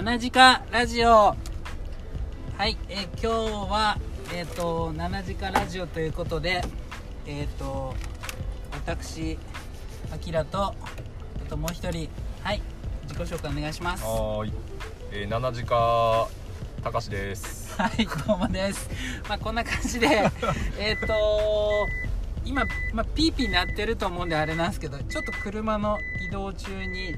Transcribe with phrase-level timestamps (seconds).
[0.00, 1.08] 7時間ラジオ。
[1.08, 1.36] は
[2.66, 3.98] い、えー今日は
[4.34, 6.62] えっ、と7時間ラジオということで
[7.26, 7.94] えっ、と
[8.72, 9.38] 私
[10.10, 10.74] あきらとあ
[11.50, 12.08] ともう一人
[12.42, 12.62] はい
[13.02, 14.02] 自己紹介お願いします。
[14.02, 14.52] ははーい、
[15.12, 16.28] えー、七時か
[16.82, 17.76] たかしです。
[17.98, 18.88] いどうもです。
[19.28, 20.06] まあこんな感じで
[20.80, 21.86] えっと
[22.46, 22.64] 今、
[22.94, 27.16] まあ、ピーピー鳴ってると思うんであれなんですけどちょっと車の移動中に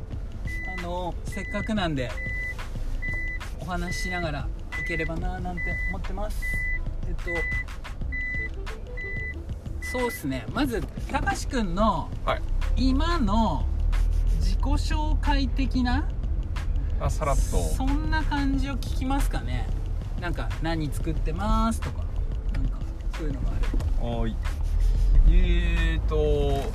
[0.77, 2.11] あのせっかくなんで
[3.63, 4.49] お話ししながら
[4.83, 6.43] いければななんて思ってます
[7.07, 7.23] えっと
[9.87, 12.43] そうっすねまずたかしくんのはい。
[12.77, 13.65] 今の
[14.41, 16.09] 自己紹介的な
[16.99, 17.43] あ、さらっと。
[17.43, 19.69] そんな感じを聞きますかね
[20.21, 22.05] なんか何作ってますとか
[22.55, 22.79] なんか
[23.17, 24.37] そういうのがあるはーい。
[25.31, 26.69] えーと、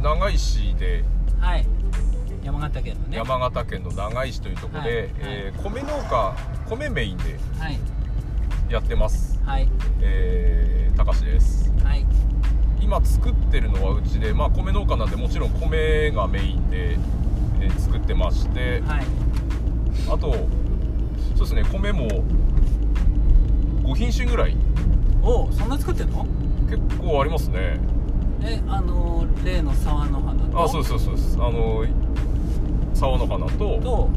[0.00, 1.04] 長井市で、
[1.40, 1.66] はい
[2.44, 3.16] 山形県のね。
[3.16, 5.10] 山形県の長井市というところで、はい。
[5.20, 6.36] えー米農家、
[6.68, 7.78] 米メインではい。
[8.68, 9.40] やってます。
[9.44, 9.68] はい。
[10.02, 11.72] えー、たかしです。
[11.82, 12.04] はい。
[12.80, 16.92] 今作ってるのはうちで、まあ米農家なんでもちろん米がメインで、
[17.60, 19.04] えー作ってまして、はい。
[20.08, 20.36] あと、そ
[21.36, 22.08] うですね、米も
[23.84, 24.56] 5品種ぐらい。
[25.22, 26.26] おそんな作ってんの？
[26.68, 27.78] 結構ありますね。
[28.42, 30.62] えあの例の沢の花と？
[30.64, 31.14] あそうそうそう
[31.46, 31.84] あの
[32.94, 34.08] 沢の花とと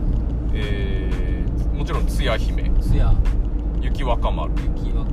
[0.53, 3.14] えー、もちろんつや姫つや
[3.81, 5.08] 雪若丸雪若。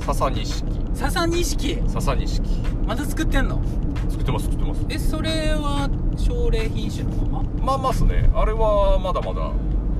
[0.00, 0.64] 笹錦。
[0.94, 1.82] 笹錦？
[1.88, 2.42] 笹錦。
[2.86, 3.60] また作ってんの？
[4.08, 4.86] 作ってます作ってます。
[4.88, 7.48] えそれは奨励品種のまま？
[7.64, 8.30] まあますね。
[8.34, 9.52] あれはまだまだ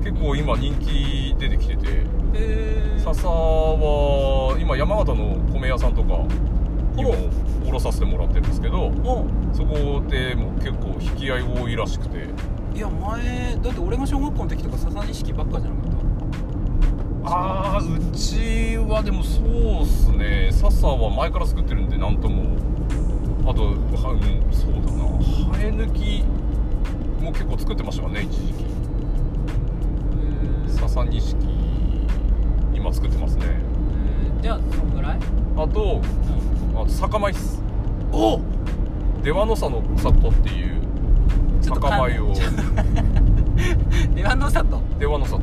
[0.03, 1.87] 結構今人気出てきてて。
[1.89, 6.23] へえ笹は今山形の米屋さんとか
[6.95, 7.13] にも
[7.67, 12.27] おろさせてもらってるんですけどおそこでも結構引き合い多いらしくて
[12.73, 15.91] いや前だって俺が小学校の時とか笹錦ばっかじゃなかっ
[17.23, 20.49] ああうちはでもそうっすね。
[20.51, 22.57] 笹は前から作ってるんでなんとも。
[23.47, 25.03] あとはうんそうだな。
[25.53, 26.23] 生え抜き
[27.23, 28.65] も結構作ってましたからね一時期。
[30.73, 31.37] た笹錦
[32.73, 33.45] 今作ってますね。
[33.45, 34.41] えー。
[34.41, 35.19] じゃあそんぐらい、
[35.57, 36.01] あと
[36.73, 37.61] うん、あと酒米っす。
[38.11, 38.41] お
[39.21, 40.80] 出羽の里里っていう
[41.61, 42.33] ちょっと酒米を。
[44.15, 44.81] 出羽の里。
[44.99, 45.41] 出羽の里。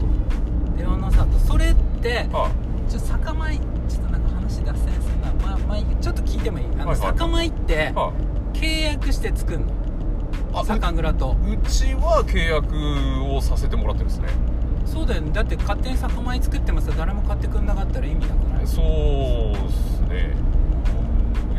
[0.77, 1.39] 出羽の里。
[1.39, 2.51] それっては
[2.89, 3.56] ちょっと酒米
[3.89, 5.33] ちょっとなんか話脱線するな。
[5.47, 6.65] まあまあちょっと聞いてもいい？
[6.67, 6.97] あの、はいはい。
[6.97, 7.77] 酒米ってい。
[7.95, 8.12] は
[8.55, 9.67] 契約して作るの？
[10.55, 11.37] あ酒蔵と。
[11.47, 12.75] いううちは契約
[13.33, 14.29] をさせてもらってるんですね。
[14.85, 15.31] そうだよね。
[15.33, 18.67] だって勝手に酒米作ってもさ誰も買ってくんなかったら意味なくない？
[18.67, 20.35] そうっすね。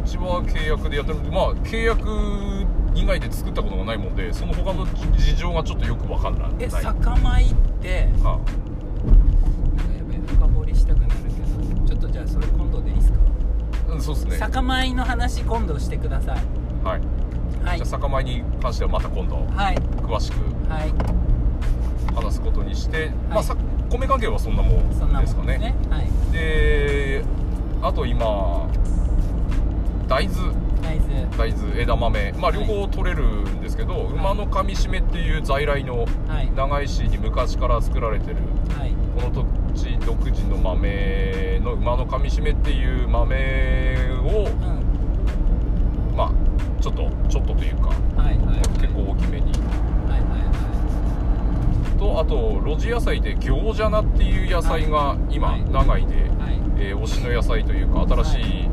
[0.04, 2.59] うちは契約でやってるまあ契約
[3.00, 6.50] 以外で作ったことがないもんでその他の事情がちょっとよくわかんない。
[6.60, 6.84] えはい。
[6.84, 13.20] 酒米ってなんかやべえ深掘りしたくなるけどちょっとじゃあそれ今度でいいですか、
[13.88, 14.38] うんそうっすね。
[14.38, 16.38] 酒米の話今度してください。
[16.84, 17.02] はい、
[17.64, 17.78] はい。
[17.78, 19.76] じゃあ酒米に関してはまた今度はい。
[19.76, 20.38] 詳しく
[20.70, 20.94] はい。
[22.14, 23.56] 話すことにして、まあさ
[23.90, 25.76] 米関係はそんなもんそんなもんですかねね。
[25.90, 26.10] はい。
[26.34, 27.24] で
[27.82, 28.70] あと今
[30.08, 30.54] 大豆
[30.90, 31.38] 大豆。
[31.38, 32.32] 大豆枝豆。
[32.34, 32.60] まあはい。
[32.60, 36.52] 両方取れるんですけど、馬のかみしめっていう在来のはい。
[36.56, 38.38] 長井市に昔から作られてる
[38.78, 38.94] はい。
[39.16, 39.46] この土
[39.76, 44.48] 地独自の豆の馬のかみしめっていう豆を
[46.12, 46.16] うん。
[46.16, 48.58] まあちょっとちょっとというかはいはいはい。
[48.80, 49.52] 結構大きめに。
[50.10, 55.64] はいはいとあと露地野菜で行者菜っていう野菜が今はい。
[55.70, 56.26] 長井で、はい。
[56.40, 58.70] はいえー推しの野菜というか新しい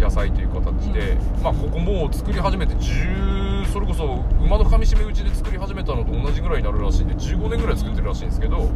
[0.00, 0.48] 野菜という
[0.80, 8.70] 形で、まあここもう作り始めて10それこそ馬のかみしめうちで作り始めたのと同じぐらいになるらしいんで15年ぐらい作ってるらしいんですけど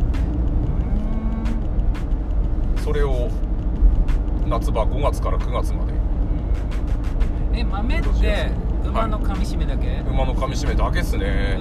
[2.83, 3.31] それを
[4.49, 5.93] 夏場5月から9月まで。
[7.53, 8.51] え豆って
[8.85, 11.59] 馬のかみしめだけ、馬のかみしめだけっすえね、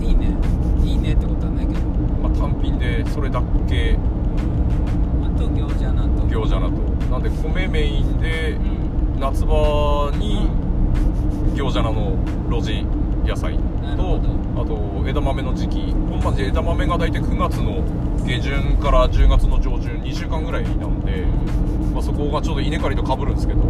[0.00, 0.36] ー、いいね。
[0.84, 1.80] いいねってことはないけど。
[2.20, 3.96] まあ、単品でそれだけ。
[5.22, 8.71] あと餃子なと行者菜となんで米メインでうん
[9.22, 10.50] 夏場に
[11.54, 12.18] 行者菜の
[12.50, 12.84] 露地
[13.24, 13.56] 野菜
[13.96, 14.20] とほ
[14.60, 17.84] あと枝豆の時期本番で枝豆が大体9月の
[18.26, 21.24] 下旬から10月の上旬2週間ぐらいなので、
[21.94, 23.62] まあ、そこがちょうど稲刈りとかぶるんですけど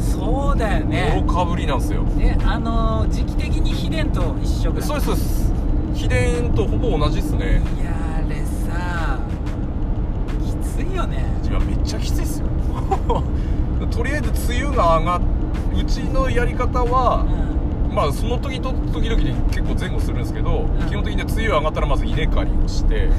[0.00, 1.12] そうだよね。
[1.14, 2.04] もろかぶりなんですよ。
[2.18, 4.88] えあのー時期的に秘伝と一緒ぐらい。
[4.88, 5.06] そうです。
[5.06, 5.52] そうです
[5.94, 7.62] 秘伝とほぼ同じっすね。
[7.80, 9.20] いやあれさ
[10.44, 11.24] きついよね。
[11.48, 12.46] いやめっちゃきついっすよ
[14.00, 15.20] とりあえず梅雨が上がっ
[15.78, 17.94] うちのやり方はう、ん。
[17.94, 20.88] ままあその時と時々で結構前後するんですけど、ん。
[20.88, 23.10] 基本的に梅雨上がったらまず稲刈りをして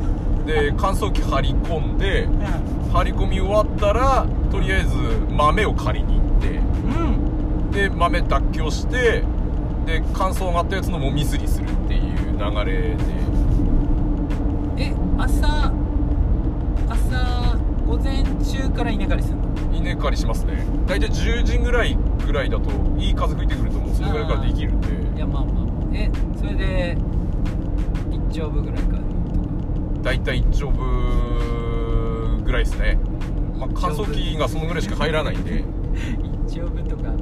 [0.48, 2.28] で乾燥機張り込んでう
[2.90, 4.96] 張り込み終わったらとりあえず
[5.30, 7.70] 豆を刈りに行ってんうん。
[7.70, 9.22] で豆脱臼して
[9.84, 12.02] で乾燥上がったやつのもみすりするっていう
[12.38, 12.96] 流れで。
[14.78, 15.70] え朝
[16.88, 19.49] 朝午前中から稲刈りするの？
[19.80, 20.64] 稲刈りしますね。
[20.86, 21.96] 大体10時ぐらい
[22.26, 23.94] ぐらいだといい風吹いてくるともう。
[23.94, 24.88] そのぐらいからできるんで。
[25.16, 25.54] いやまあまあ。
[25.54, 26.96] まあえそれで
[28.10, 28.90] 一丁分ぐらいか。
[28.90, 29.02] とか
[30.02, 32.98] 大体1丁分ぐらいですね、
[33.58, 35.64] まあ、乾燥機がそのぐらいしか入らないんで。
[36.48, 37.12] 一丁分とか。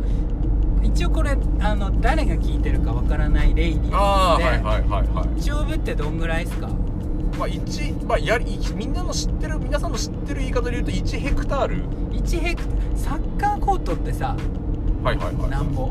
[0.82, 5.38] 一応これあの誰が聞いてるかわからないレイディーああなのではいはいはいはい。
[5.38, 6.68] 一丁分ってどんぐらいですか？
[7.38, 11.84] まあ1、まあ、やりみんなの知ってる皆さんの知ってる言い方で言うと1ヘクタール。
[12.10, 12.62] 1ヘク
[12.96, 14.36] サッカーコートってさ
[15.04, 15.50] はいはいはい。
[15.50, 15.90] なんぼ。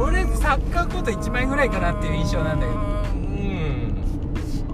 [0.00, 2.78] 俺サッカーコート1枚ぐらいかなっていう印象なんだけど。
[2.78, 2.82] う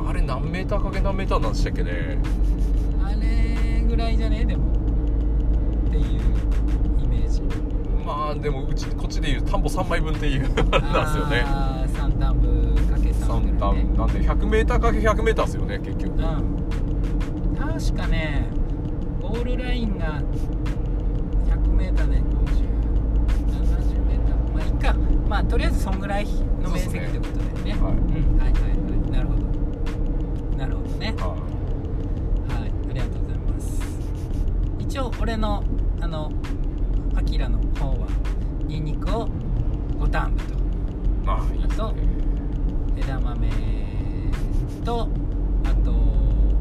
[0.05, 0.09] ん。
[0.09, 2.19] あれ何メーターかけ何メーターなんでしたっけね。
[3.03, 4.45] あれぐらいじゃね？
[4.45, 4.71] でも。
[5.89, 6.05] っていう
[7.03, 7.43] イメージ。
[8.07, 10.49] まあでもうちこっちでいう田んぼ3枚分っていう。
[10.71, 11.45] あれなんですよね
[13.41, 16.13] かけ三3段ぐらいねなんで 100m かけ 100m ですよね結局。
[16.13, 16.21] うん。
[17.57, 18.47] 確かね
[19.21, 20.21] ゴールラインが
[21.47, 24.95] 100m で 5070m まあいいか。
[25.29, 26.27] まあとりあえずそんぐらい
[26.61, 27.73] の面積ってことだよね。
[27.73, 27.93] はい。
[27.93, 28.39] うん。
[28.39, 28.73] はいはいはい。
[29.11, 29.43] なるほど。
[30.57, 31.15] なるほどね。
[31.19, 31.41] ははい。
[32.91, 33.81] ありがとうございます。
[34.81, 35.63] 一応俺の
[36.01, 36.33] あの
[37.15, 38.09] アキラの方は
[38.67, 39.29] ニンニクを
[39.99, 40.55] 5ターン部と。
[40.55, 40.57] い
[41.25, 41.85] まあいいですね
[43.01, 43.49] 枝豆
[44.85, 45.09] と
[45.65, 45.93] あと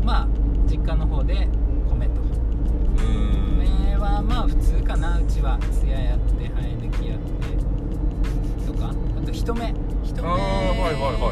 [0.04, 0.28] まあ
[0.66, 1.48] 実家の方で
[1.90, 2.22] 米と。
[2.98, 5.20] 米はまあ普通かな。
[5.20, 8.90] うちはつややって生え抜きやってとか。
[8.90, 9.74] あと一目。
[10.04, 11.24] 一目はいはいはい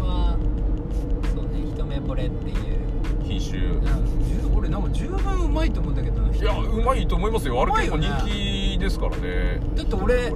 [0.00, 0.36] は
[1.34, 1.50] そうね。
[1.72, 2.54] 一目ぼれっていう。
[3.22, 3.58] 品種。
[3.58, 3.82] うん。
[4.24, 6.34] 十俺なんか十分うまいと思うんだけどな。
[6.34, 7.60] いやうまいと思いますよ。
[7.62, 9.60] あれ結構人気ですからね。
[9.74, 10.32] だって俺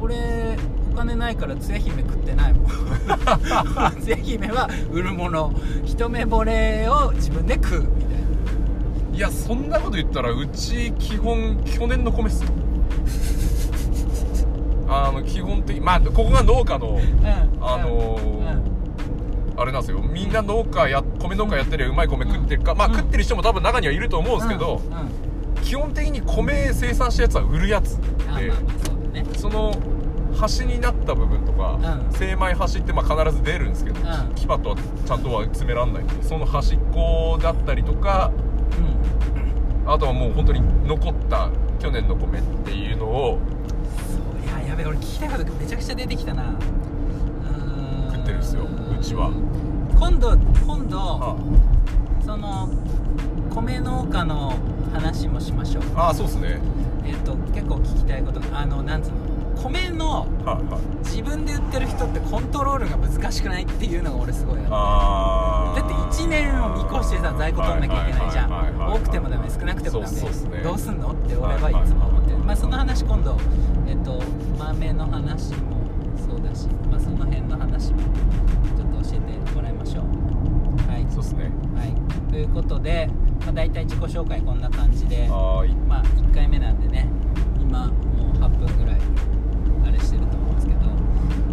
[0.00, 0.65] 俺お
[0.96, 2.66] 金ないからつや姫食ってないもん。
[4.02, 5.52] つや姫は売るもの。
[5.84, 7.92] 一目惚れを自分で食うみたい
[9.12, 9.16] な。
[9.16, 12.50] いやそんなこと言ったらうち基本去年の米っすよ。
[14.88, 17.64] あの基本的まあここが農家のうん。
[17.64, 18.76] あのーうん。
[19.58, 20.00] あれなんですよ。
[20.00, 24.98] みんな農家や米農家やってりゃうまい米食ってるか、まあうん食ってる人も多分中にはいると思うんですけど、うん。
[24.98, 25.62] うん。
[25.62, 29.24] 基本的に米生産したやつは売るやつであまあまあそね。
[29.36, 29.72] その
[30.36, 32.12] 端になった部分とか、うん。
[32.12, 34.34] 精米端ってまあ必ず出るんですけど、うん。
[34.34, 36.04] 牙とはちゃんとは詰めらんない。
[36.04, 38.30] んでその端っこだったりとか
[39.86, 41.48] あとはもう本当に残った
[41.78, 43.38] 去年の米っていうのを
[44.08, 46.42] そういややべえ俺聞きたいことがめちゃくちゃ出てきたな。
[46.42, 49.30] うーん食ってるんですようちは。
[49.98, 50.36] 今度
[50.66, 51.36] 今度あ。
[52.24, 52.68] その
[53.54, 54.52] 米農家の
[54.92, 55.84] 話もしましょう。
[55.94, 56.58] ああそうですね。
[57.04, 59.16] えっ、と結構聞きたいことがあのなんつうの？
[59.62, 60.80] 米のはいはい。
[61.04, 64.68] 自分で売ってる人ってコントロールが難しくないっていうのが俺すごいある。
[64.70, 68.50] あだって1年を見越してさ在庫取んなきゃいけないじゃん。
[68.50, 68.98] はいはいはいはい。
[68.98, 70.16] 多くてもダメ少なくてもダメ。
[70.16, 70.60] そうね。
[70.62, 71.12] どうすんの？
[71.12, 73.36] って俺はいつも思ってる、まあその話今度
[73.86, 74.22] えっと
[74.58, 75.76] 豆の話も
[76.16, 77.98] そうだし、まあ、その辺の話も
[78.76, 80.04] ちょっと教えてもらいましょう。
[80.90, 81.50] はい、そうですね。
[81.74, 83.08] はい、ということで、
[83.40, 85.74] まあ、大体自己紹介こんな感じではーい。
[85.74, 87.08] まあ1回目なんでね
[87.60, 89.00] 今もう8分ぐらい
[89.86, 90.80] あれしてると思うんですけど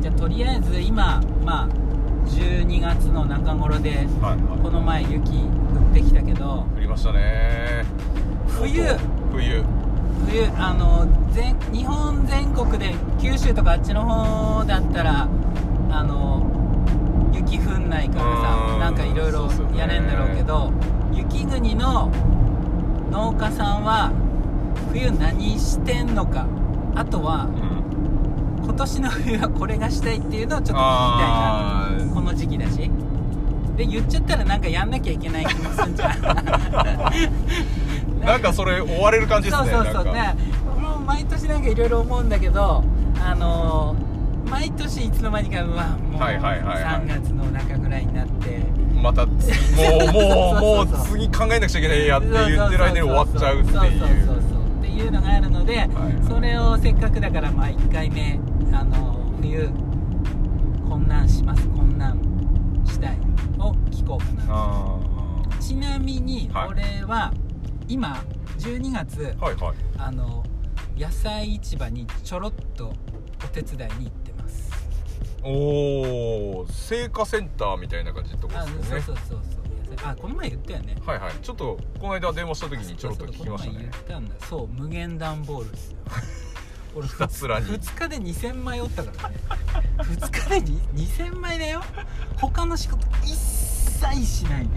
[0.02, 1.68] じゃあとりあえず今まあ
[2.28, 7.84] 12月の中頃ではいこはの前雪降ってきたけどい降りましたね。
[8.48, 8.86] 冬。
[9.34, 9.66] 冬。
[10.26, 15.28] 冬あの全日本全国で九州とかあっちの方だったら
[15.92, 16.48] あの
[17.34, 18.42] 雪降んないからうん。
[18.42, 19.78] さなんかいろいろそうっすよね。
[19.78, 20.72] やれんだろうけど、
[21.12, 22.10] 雪国の
[23.12, 24.14] 農家さんは
[24.90, 26.48] 冬何してんのか
[26.96, 27.73] あとはうん
[28.64, 31.26] 今年の冬はこれがしたいっていうのをちょっと聞きた
[32.04, 32.14] いな。
[32.14, 32.90] この時期だし。
[33.78, 36.22] で言っちゃったらなんかやんなきゃいけない気もすんじゃん。
[38.24, 40.14] なんかそれ追われる感じですねそうそうそう。
[40.14, 40.36] ね。
[40.80, 42.84] もう毎年なんかいろいろ思うんだけど
[43.20, 44.14] あのー
[44.50, 46.94] 毎年いつの間にかうわもうはいはいはいはい。
[47.06, 48.62] 3月の中ぐらいになって。
[49.02, 50.20] また次もうも
[50.84, 53.80] う もそう次考えなくちゃいけないやって言ってる間に終わっちゃうっていう。
[53.80, 54.38] そうそうそうそう
[54.80, 55.90] っていうのがあるので、はい
[56.30, 58.40] それをせっかくだからまあ1回目
[58.74, 59.70] あの冬
[60.90, 63.18] こんなんしますこんなんしたい
[63.60, 64.46] を聞こうかな。
[64.50, 65.00] あ
[65.60, 67.34] ちなみにはい俺は
[67.88, 68.24] 今
[68.58, 69.76] 12月あはいはい。
[69.98, 70.44] あの
[70.98, 72.94] 野菜市場にちょろっと
[73.44, 74.72] お手伝いに行ってます。
[75.44, 75.50] お
[76.62, 79.02] お青果センターみたいな感じってことあですよね。
[79.02, 80.12] そうそうそうそう野菜。
[80.12, 80.96] あこの前言ったよね。
[81.06, 81.32] はいはい。
[81.42, 83.76] ちょっとこの間電話した時にちょろっと聞きましたね。
[83.76, 84.46] そうそうこの前言ったんだ。
[84.48, 85.98] そう無限段ボールですよ
[86.96, 87.66] 俺ひたすらに。
[87.68, 89.36] 2日で2000枚おったからね。
[89.98, 91.82] 2日でに2000枚だよ。
[92.38, 94.70] 他の仕事一切しないで。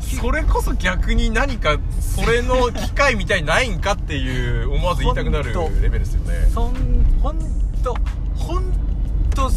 [0.00, 6.46] それこそ逆に何かそれの機会みたいにないんかっていう思わず言いたくなるレベルですよね。
[6.52, 6.74] そん
[7.20, 7.38] ほん
[7.82, 7.96] と
[8.36, 8.72] ほん
[9.30, 9.50] と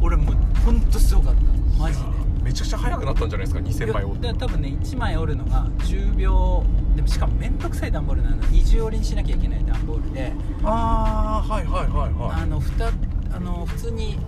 [0.00, 1.40] 俺もうほんとすごかった。
[1.78, 2.04] マジで。
[2.42, 4.34] めちゃくちゃ早くなったんじゃないですか？2000枚折って。
[4.34, 6.64] 多分ね1枚折るのが10秒
[7.00, 8.36] でもしかも面倒くさい段ボールなの。
[8.48, 10.32] 二重折りにしなきゃいけない段ボールで。
[10.62, 12.88] ああはいはいはいはあのふた
[13.34, 14.18] あの普通に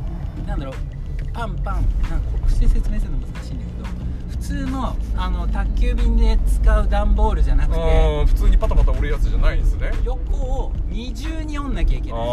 [0.46, 0.74] なんだろう
[1.34, 3.88] パンパンなんかこうして説明するの難しいんだけど
[4.30, 9.90] 普通のあの宅急便で使う段ボールじゃなくあてー普通にパタパタ折るやつじゃないんですね。
[10.02, 12.20] 横を二重に折んなきゃいけない。
[12.20, 12.26] で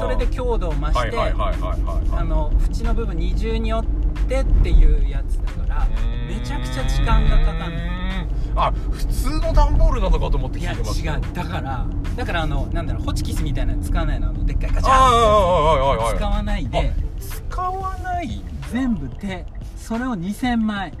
[0.00, 2.50] それで強度を増して、縁の
[2.94, 3.90] 部分二重に折っ
[4.28, 5.86] てっていうやつだから
[6.28, 8.25] めちゃくちゃ時間がかかる
[8.56, 11.20] あ普通の段ボールなのかと思っていや聞いてました違う。
[11.34, 11.86] だから
[12.16, 14.30] だからあのなんだろうホチキスみたいなの使わないの。
[14.30, 16.92] あのでっかいガチャ使わないで。
[17.20, 19.44] 使わない全部手
[19.76, 20.92] それを2000枚。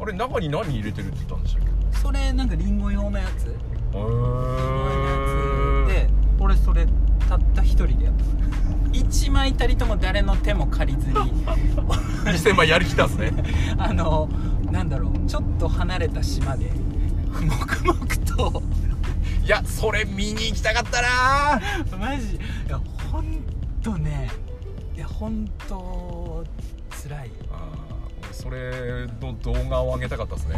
[0.00, 1.98] あれ中に何入れてるって言ったんでしたっけ？
[1.98, 3.48] それなんかリンゴ用のやつ。
[3.48, 3.60] へリン
[3.92, 5.86] ゴ用のやー。
[5.86, 6.86] つで俺それ
[7.28, 8.24] たった一人でやった。
[8.24, 8.42] から
[8.92, 11.14] 1枚たりとも誰の手も借りずに。
[12.24, 13.32] 2000枚やりきったんですね。
[13.78, 14.28] あの
[14.72, 15.26] なんだろう。
[15.28, 16.70] ちょっと離れた島で。
[17.30, 18.06] 黙々
[18.52, 18.62] と。
[19.44, 21.60] いやそれ見に行きたかったな。
[21.98, 22.36] マジ？
[22.36, 22.38] い
[22.68, 23.38] やほん
[23.82, 24.30] とね。
[24.96, 26.44] いやほんと
[27.02, 30.56] 辛いあー俺それの動画を上げたかったですね。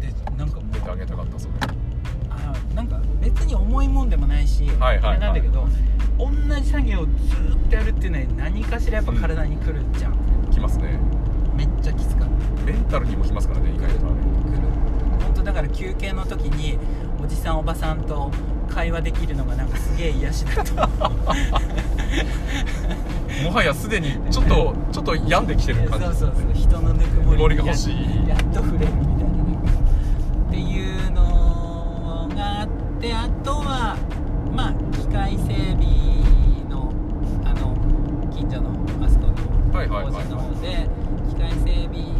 [0.00, 0.72] でなんかもう。
[0.72, 1.54] 出てあげたかったそれ
[2.30, 5.02] あなんか別に重いもんでもないし、はいはいはい。
[5.02, 5.68] あれなんだけど
[6.18, 6.30] 同
[6.60, 10.16] じ作業をずーっとやるっていうのは何かしらやっぱ体にくるじゃん、
[10.50, 10.98] きますね
[12.72, 14.04] メンタルにもきますからね意外とあれくる。
[15.24, 16.78] 本当だから休憩の時に
[17.22, 18.30] おじさんおばさんと
[18.68, 20.74] 会話できるのがなんかすげえ癒しだと。
[23.42, 26.04] もはやすでにちょっとちょっと病んできてる感じ。
[26.06, 26.52] そうそうそう。
[26.54, 27.94] 人のぬくもり森が欲しい。
[28.28, 29.44] やっと触れるみたいな
[30.48, 32.68] っていうのがあっ
[33.00, 33.96] てあとは
[34.54, 35.86] まあ機械整備
[36.68, 36.92] の
[37.44, 37.74] あの
[38.30, 38.70] 近所の
[39.02, 40.86] あそこの工事の方で
[41.30, 42.17] 機械整備今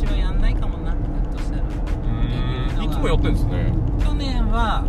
[0.00, 1.62] 年はやんないかもなひょっとしたら。
[1.62, 3.72] ういつもやってんですね。
[4.02, 4.84] 去年は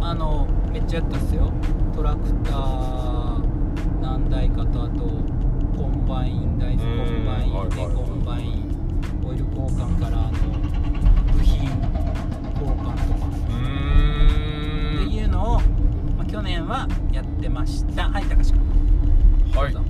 [0.00, 1.52] あのめっちゃやったっすよ。
[1.94, 5.00] トラクター何台かとあと
[5.76, 8.72] コンバイン大豆コンバインでコンバイン
[9.24, 10.38] オイル交換からあの
[11.32, 11.62] 部品
[12.54, 13.26] 交換とか。
[13.26, 15.60] っていうのを、
[16.16, 18.08] まあ、去年はやってました。
[18.08, 18.60] はい高橋君。
[19.54, 19.72] はい。
[19.72, 19.84] どう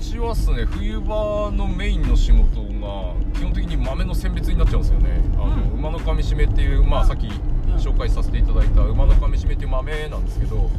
[0.00, 5.20] ちはっすね冬場のメインの仕事が基本的に豆の選別になっちゃうんですよね。
[5.34, 5.78] あの、うん。
[5.78, 7.28] 馬のかみしめっていうまあさっき
[7.76, 10.70] 紹介させていただいた馬のかみしめっていう豆なんですけど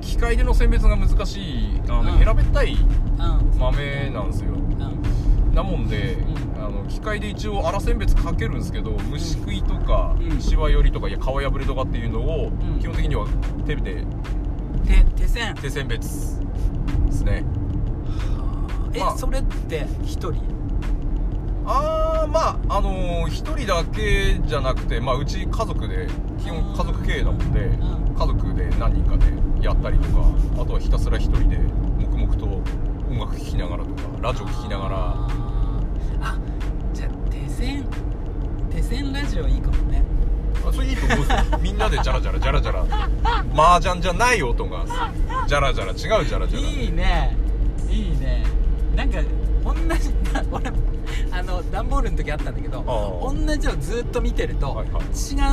[0.00, 2.18] 機械での選別が難しいあの、うん。
[2.18, 4.52] 平べったいうん豆なんですよ。
[4.54, 5.54] うん。
[5.54, 6.64] なもんで、うん。
[6.64, 10.40] あの機械で一応粗選別かけるんですけど虫食いとか、うん。
[10.40, 12.78] シワ寄りとかいや皮破れとかっていうのを、ん。
[12.80, 13.26] 基本的には
[13.66, 14.04] 手で
[14.84, 15.54] 手手線。
[15.54, 16.40] 手選別
[17.06, 17.44] ですね。
[18.94, 19.16] え、まあ。
[19.16, 20.51] それって一人？
[21.64, 26.08] ああまああのー一人だけじゃなくてまあうち家族で
[26.42, 28.14] 基本家族経営なもんでん。
[28.14, 29.32] 家族で何人かで
[29.64, 30.26] やったりとか
[30.60, 31.56] あとはひたすら一人で
[31.98, 32.44] 黙々と
[33.10, 34.96] 音楽聴きながらとかラジオ聴きながら。
[36.24, 36.38] あ
[36.92, 37.84] じゃあ手線
[38.70, 40.02] 手線ラジオいいかもね。
[40.66, 41.58] あそれいいと思うんですよ。
[41.60, 42.84] みんなでジャラジャラジャラジャラ。
[43.54, 44.84] 麻雀じゃない音が
[45.46, 46.68] ジャラジャラ違うジャラジャラ。
[46.68, 47.36] いいね。
[47.90, 48.44] いいね。
[48.94, 49.18] なんか
[49.64, 50.70] 同じな 俺
[51.30, 52.82] あの段ボールの時あったんだけど
[53.22, 55.02] 同じのずっと見てると、はいはい。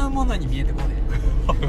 [0.03, 0.89] 違うものに見えてこない
[1.47, 1.65] わか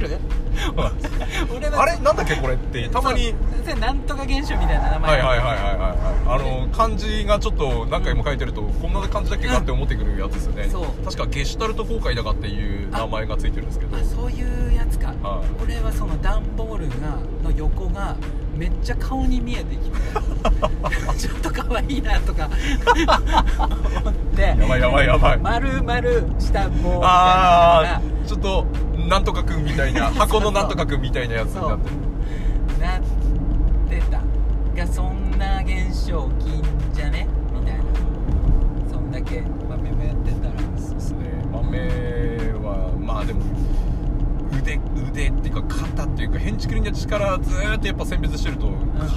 [0.00, 0.18] る？
[1.56, 1.96] 俺はあれ？
[1.98, 2.88] なんだっけこれって。
[2.88, 3.34] たまに。
[3.80, 5.10] なんとか現象みたいな名前。
[5.10, 5.96] はいはいはいはいはいはい。
[6.26, 11.04] あの漢字がちょっと何回も書いてるとこんな感じだっけかって思ってくるやつですよね、そう。
[11.04, 13.96] 確かゲシュタルト崩壊だかっていう名前がついてるんですけど。
[13.96, 15.62] あそういうやつか、はい。
[15.62, 16.94] 俺はその段ボールが
[17.44, 18.16] の横が
[18.60, 19.96] めっちゃ顔に見えてきて
[21.16, 22.50] ちょっと可愛いなとか。
[23.58, 25.38] 思ってやばいやばいやばい。
[25.38, 25.94] 丸々
[26.38, 27.96] した棒みたいなのあが。
[27.96, 28.66] あちょっと
[29.08, 32.78] なんとかくんみたいな箱のなんとかくんみたいなやつになってる。
[32.86, 33.00] なっ
[33.88, 34.20] てた。
[34.76, 36.62] がそんな現象起きん
[36.92, 37.19] じゃね
[46.60, 48.70] っていうか変築的な力ずーっとやっぱ選別してると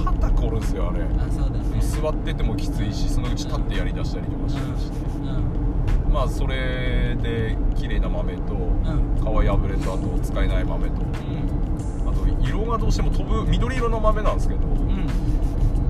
[0.05, 1.03] 肩凝るんですよあれ。
[1.03, 1.81] あそうだね。
[1.81, 6.13] 座っててもきついしそのうち立ってやりだしたりとかしてまして、うん。
[6.13, 9.15] まあそれで綺麗な豆とうん。
[9.15, 12.09] 皮破れとあと使えない豆とうん。
[12.09, 15.07] あと色がどうしても飛ぶ緑色の豆なんですけどうん。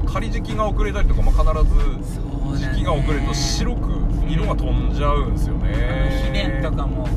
[0.05, 7.07] 仮時期が遅れたりとか、まあ、必ず時期が遅れると白く色が飛んじゃうんですよあのね秘伝とかも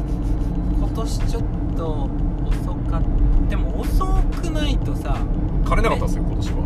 [0.79, 1.45] 今年ちょっ
[1.77, 2.09] と
[2.49, 3.26] 遅かっでも遅くないと
[5.07, 5.17] さ。
[5.65, 6.59] 枯れなかったんですよ今年は。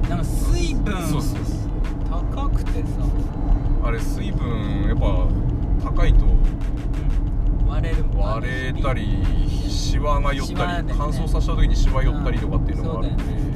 [0.00, 0.08] うん。
[0.08, 2.86] なんか水分そうそうそう高くてさ、
[3.84, 5.28] あれ水分やっぱ
[5.90, 7.68] 高いとうん。
[7.68, 9.24] 割れるもん割れたり
[9.68, 10.94] シワが寄ったり、シワだよね。
[10.96, 13.52] 乾燥させた時にシワ寄ったりとかっていうのがあるんで、うんそうだよ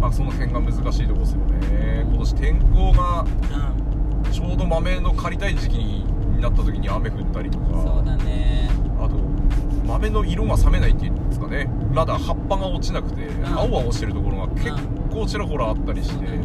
[0.00, 2.04] まあその辺が難しいとこですよね。
[2.08, 4.32] 今年天候がうん。
[4.32, 7.64] ちょうど豆の刈りたい時期になった時に雨降ったりとか。
[7.82, 8.70] そうだね。
[8.98, 9.16] あと
[9.86, 13.46] 豆の色が冷めないっていうんですかねまだ葉っぱが落ちなくて、ん。
[13.46, 14.72] 青々してるところが結
[15.10, 16.42] 構ちらほらあったりして、そうだね。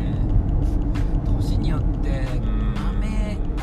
[1.39, 2.74] 年によってん。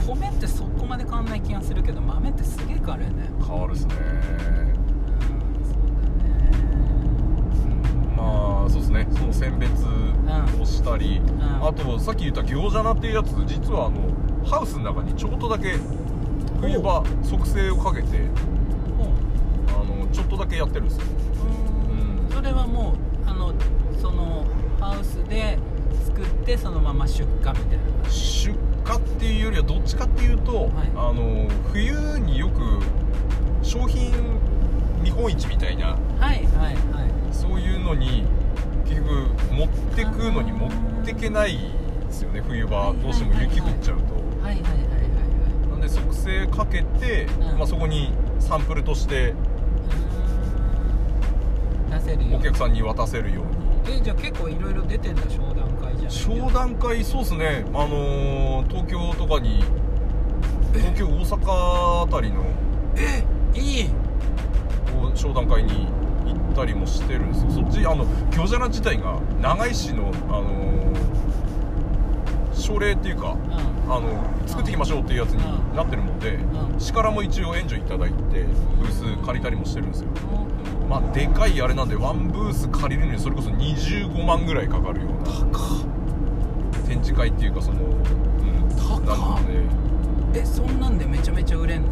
[0.06, 3.28] 豆米ってそこまで変わんない気がするけど豆ってすげえ変わるよね。
[3.46, 3.94] 変わるっすね。
[3.94, 3.98] う
[8.10, 9.06] んまあそうですね。
[9.10, 9.84] その選別
[10.60, 11.22] をしたり、ん。
[11.66, 14.00] あとさっき言った餃子菜っていうやつ実はあの
[14.46, 15.74] ハウスの中にちょこっとだけ
[16.60, 18.08] 冬場促成をかけて
[19.68, 21.04] あのちょっとだけやってるんですよ。
[21.28, 21.33] うん
[22.34, 22.94] それはも
[23.26, 23.54] うあの
[24.00, 24.44] その
[24.80, 25.56] ハウスで
[26.04, 28.10] 作ってそのまま出荷みたいな感じ。
[28.10, 32.60] 出荷っていうよりはどっちかっていうと、あの冬によく
[33.62, 34.12] 商品
[35.02, 37.34] 見本市みたいなはいはいはい。
[37.34, 38.24] そういうのに
[38.84, 40.70] 結局持ってくのに持っ
[41.04, 42.92] てけないですよね冬場。
[43.00, 44.14] どうしても雪降っちゃうと。
[44.42, 44.74] はいはいはいは
[45.66, 45.68] い。
[45.70, 47.58] なんで促成かけて、うん。
[47.58, 49.32] まあ、そこにサンプルとして
[52.04, 53.96] せるよお客さんに渡せるように。
[53.96, 57.64] えじゃあ結構いろいろ出てんだ商談会じゃん商談会そうですね。
[57.74, 59.62] あのー東京とかに
[60.72, 62.42] 東京大阪あたりの
[63.54, 63.90] いい。
[65.14, 65.86] 商談会に
[66.26, 67.50] 行ったりもしてるんですよ。
[67.50, 70.94] そっちあの餃子菜自体が長井市のあのー
[72.54, 73.92] 奨励っていうかうん。
[73.92, 74.08] あの
[74.46, 76.80] 作っていきましょうっていうやつになってるのでうん。
[76.80, 78.14] 市からも一応援助いただいて
[78.80, 80.08] ブース借りたりもしてるんですよ
[80.88, 85.30] まあでかいあれなんでワンブース借りるのにそれこそ25万ぐらいかかるような。
[86.86, 87.94] 展示会っていうかそのうん
[88.76, 89.00] 高っ。
[89.02, 89.36] なの
[90.32, 90.40] で。
[90.40, 91.88] えそんなんでめちゃめちゃ売れんの？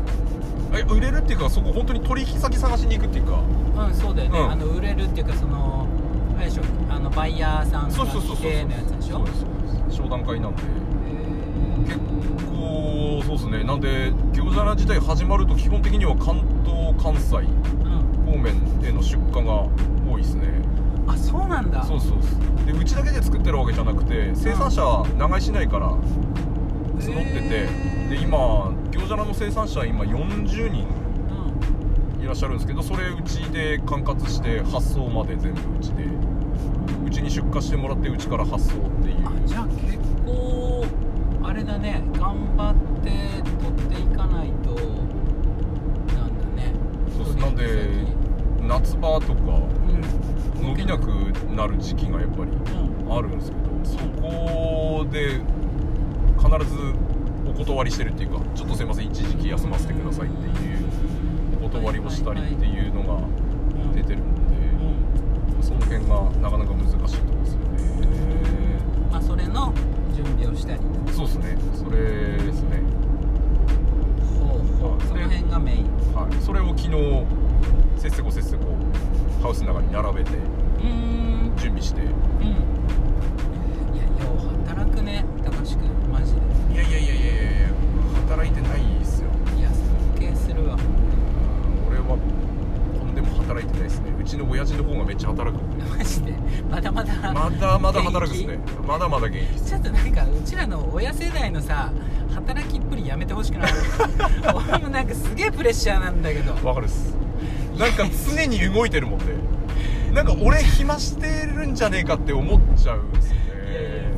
[0.75, 3.41] え売れるっていうかそこ本当に取引先探しに行くっていうか。
[3.87, 4.51] うんそうだよね、うん。
[4.51, 5.87] あの売れるっていうかその
[6.37, 6.63] あれでしょ？
[6.91, 8.53] あのバイヤーさんがそうそうそうそう。
[8.53, 9.17] のやつでしょ？
[9.19, 9.49] そうですそう。
[9.87, 10.63] です商談会なんで。
[11.87, 11.99] 結
[12.51, 13.65] 構そうですね。
[13.65, 17.37] なんで餃子菜自体始まると基本的には関東関西。
[17.37, 17.41] う
[17.79, 17.82] ん
[18.33, 19.69] 方面への出荷が
[20.11, 20.49] 多いですね。
[21.07, 21.85] あそうなんだ。
[21.85, 22.67] そうそうそう。
[22.67, 27.69] でうちだけで作ってるわけじゃなくて生産者長井市内から募ってて、
[28.09, 30.87] で今餃子菜の生産者今40人
[32.17, 36.05] うんいらっしゃるんですけどそれうちで管轄して発送まで全部うちで。
[37.05, 39.17] うちに出荷してもらってうちから発送っていう。
[39.27, 40.87] あじゃあ結構
[41.43, 42.03] あれだね。
[42.15, 43.11] 頑張って
[43.61, 44.71] 取っていかないと
[46.15, 46.73] なんだね。
[47.23, 48.12] そうなんで
[48.81, 50.67] 夏場とかうん。
[50.67, 51.09] 伸びなく
[51.55, 53.13] なる時期がやっぱりうん。
[53.13, 55.41] あるんですけどそこで
[56.39, 56.95] 必ず
[57.47, 60.87] お断りしてるっていうかちょっとすいません一時期休ませてくださいっていう
[61.63, 63.19] お断りをしたりっていうのがう
[63.89, 63.93] ん。
[63.95, 67.69] 出てるのでその辺がなかなか難しいところですよね。
[69.13, 69.73] まあそれの
[70.15, 70.81] 準備をしたり
[71.13, 71.57] そうですね。
[71.75, 72.81] それですね。
[74.41, 75.03] ほうほう。
[75.07, 75.85] その辺がメイン。
[76.15, 76.43] はい。
[76.43, 76.89] それを昨日
[78.03, 78.65] せっせこせっせこ
[79.45, 80.31] ハウスの中に並べて
[81.57, 82.01] 準備して。
[82.03, 82.09] うん。
[82.09, 86.41] いやよう働くね高橋君マジで。
[86.75, 87.69] いやいやいやいやいや
[88.27, 89.29] 働いてないっすよ。
[89.57, 89.69] いや
[90.19, 90.77] 尊敬するわ。
[91.89, 92.19] 俺は
[92.99, 94.11] とんでも働いてないですね。
[94.21, 95.63] うちの親父の方がめっちゃ働く。
[95.97, 96.33] マジで。
[96.69, 98.59] まだまだまだまだ働くですね。
[98.85, 101.93] まだまだ現役ちょっとなんかうちらの親世代のさ
[102.35, 103.73] 働きっぷりやめてほしくない？
[104.73, 106.53] 俺もなんかすげえプレッシャーなんだけど。
[106.67, 107.17] わかるっす
[107.83, 109.35] なんか常に動いてるもんで
[110.13, 113.43] なんか俺暇してるんじゃねえかって思っちゃうんですよね。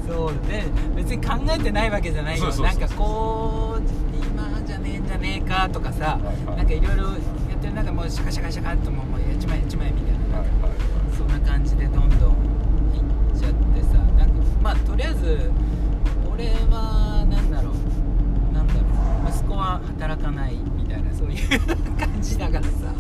[0.07, 2.55] そうで別に考えてないわけじゃないよ。
[2.57, 3.83] なんかこう
[4.22, 6.57] 今じゃねえんじゃねえかとかさ、はいはい。
[6.59, 7.11] なんかいろいろや
[7.57, 12.33] ってる中もうシャカシャカシャカっともうもうやっちまえやっちまえみたいな、はいはいそんな感じでどんどん
[12.92, 15.50] いっちゃってさなんかまあとりあえず
[16.31, 21.48] 俺はなんだろうなんだろう息子は働かないみたいなそういう
[21.96, 22.92] 感じだからさ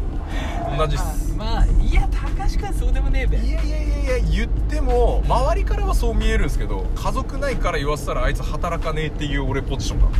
[0.76, 1.34] 同じっす。
[1.36, 3.38] まあ、まあいや高橋君はそうでもねえべ。
[3.38, 10.18] いやいやいやいや言っても周りからはそう見えるんですけど家族内から言わせたらあいつ働かねえっていう俺ポジションなんで、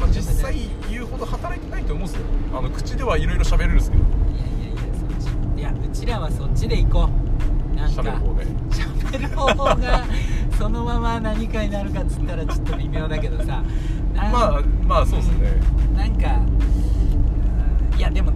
[0.00, 0.54] まあ、実際
[0.90, 4.06] 言うほど働いてないと思うんですよあの口ではいろいろ喋れるんですけどい
[4.38, 7.08] やいやいやそっちいやうちらはそっちで行こ
[7.72, 10.04] うなんか喋る方で喋る方が
[10.58, 13.62] そのまま何かになるかっつったらちょっと微妙だけどさ
[14.14, 15.60] まあまあそうですね
[15.96, 16.60] なんかうん
[18.00, 18.30] いやでも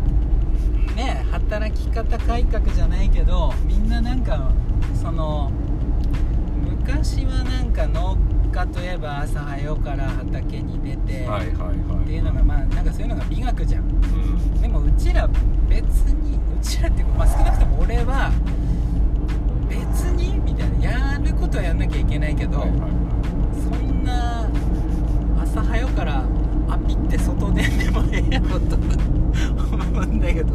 [0.94, 4.52] ね働き方改革じゃないけどみんななんか
[4.94, 5.50] その
[6.66, 8.18] 昔はなんか農
[8.52, 12.04] 家といえば朝早うから畑に出て、はいはいはい。
[12.04, 13.84] っていうのがまあなんかそういうのが美学じゃん。
[13.84, 14.60] うん。
[14.60, 15.26] でもうちら
[15.66, 18.30] 別にうちらっていうか、まあ、少なくとも俺は
[19.66, 19.80] 別
[20.12, 22.90] にみたいなやることはやんなきゃいけないけど、はいはいはい。
[23.62, 24.46] そんな
[25.42, 26.22] 朝早うから
[26.74, 30.54] アピって外出んでもええやろと思うんだけど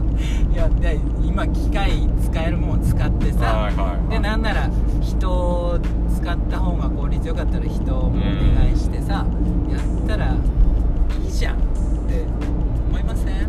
[0.52, 2.70] いやで今機械使えるもん。
[2.70, 4.10] を使ってさ、はいはいはい。
[4.10, 4.70] でなんなら
[5.02, 5.80] 人を
[6.16, 9.26] 使った方が効率よかったら人もお願いしてさ、
[9.70, 10.36] やったら
[11.24, 11.60] いいじゃんっ
[12.08, 12.24] て
[12.90, 13.48] 思いません？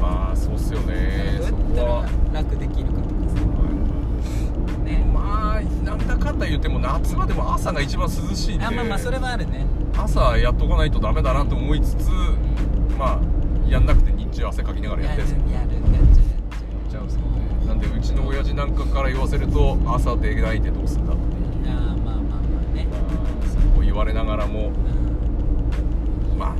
[0.00, 1.38] まあそうっすよね。
[1.38, 3.36] どそうやったら楽できるかとかさ。
[4.84, 5.04] ね。
[5.12, 8.64] まあなんだかんだ言っても夏場でも朝が一番涼しいんで。
[8.64, 12.08] あまあまあそれはあるね朝やっとかないとダメだなと思いつつ
[12.98, 13.20] まあ
[13.68, 15.54] やんなくて日中汗かきながらやってるんですよ。
[15.54, 21.22] やるやるやっちゃうやっちゃうやっちゃうんですよねなんでうちの親父なんかから言わせると朝出ないでどうすんだって
[21.68, 21.76] いう。
[21.76, 22.38] あーまあまあま
[22.72, 22.86] あね。
[22.90, 23.00] まあ
[23.74, 24.72] そう言われながらも
[26.32, 26.38] うん。
[26.38, 26.48] まあ。
[26.50, 26.56] ま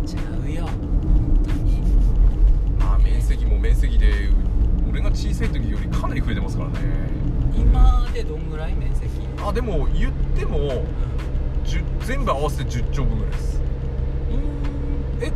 [0.00, 0.66] たちゃうよ。
[0.66, 0.72] 本
[1.44, 1.82] 当に。
[2.78, 4.30] まあ面積も面積で
[4.88, 6.78] 俺が小さい時よりかなり増えてますからね。
[7.54, 9.10] 今でどんぐらい面積？
[9.44, 10.84] あでも言っても10
[12.04, 13.60] 全部合わせて10丁分ぐらいです。
[14.30, 15.32] うんえ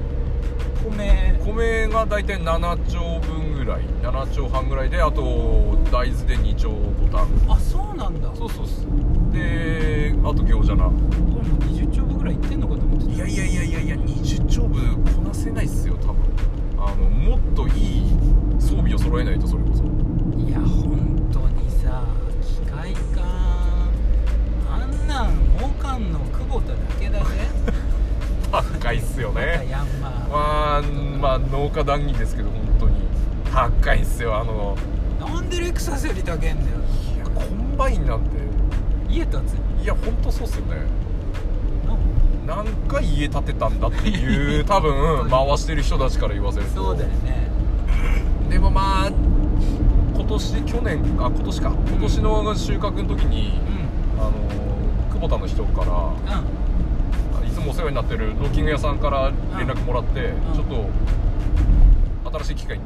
[0.84, 1.40] 米。
[1.44, 5.22] 米が大体7丁分ぐらい7丁半ぐらいであと
[5.92, 8.34] 大豆で2丁5単あそうなんだ。
[8.34, 8.86] そうそうっす
[9.32, 10.84] であと餃子な。
[10.86, 13.12] これもう20丁分ぐらいいってんのかと思ってた。
[13.12, 16.16] いやいやいやいやいや20丁分こなせないっすよ多分。
[16.78, 18.02] あのもっといい
[18.58, 19.84] 装備を揃えないとそれこそ。
[20.38, 22.04] いや本当にさ
[22.42, 23.15] 機械化あ
[25.56, 27.26] んなん儲かんの久保田だけだぜ。
[28.52, 29.66] 高いっすよね。
[29.70, 30.12] ヤンマー。
[30.30, 30.82] まあ
[31.20, 32.94] まあ農家談義ですけど本当に。
[33.52, 34.76] 高いっすよあの。
[35.18, 36.78] なんでレクサスより高えんだよ。
[37.14, 38.46] いやコンバインなんて。
[39.08, 40.76] 家建ついや本当そうっすよね。
[41.86, 41.96] の
[42.46, 46.84] 何回家建てたんだっていう 多分回してる人たちから言わせると。
[46.84, 47.48] そうだよね。
[48.50, 49.10] でもまあ
[50.14, 51.72] 今年去年あ今年か。
[51.88, 53.75] 今年の収穫の時に、うん
[55.16, 55.92] クボタの人から
[57.40, 57.48] うん。
[57.48, 60.54] いつもお世話になってるロッキング屋さんから連絡もらって、ん。
[60.54, 62.84] ちょっと新しい機械に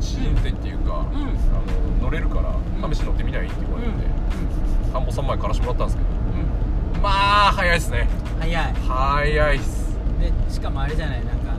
[0.00, 0.94] 試運転っていうか、うん。
[0.94, 1.24] あ
[1.98, 2.54] の乗れるから
[2.94, 3.92] 試しに乗ってみないって言われて、
[4.92, 5.04] 田ん。
[5.04, 6.06] ぼ3枚からしてもらったんですけう
[6.90, 6.92] ん。
[6.94, 7.08] どま
[7.48, 8.08] あ早いっすね。
[8.38, 8.74] 早い。
[8.74, 9.96] 早いっす。
[10.20, 11.58] でしかもあれじゃないなんかあの